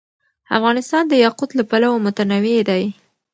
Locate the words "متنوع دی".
2.05-2.83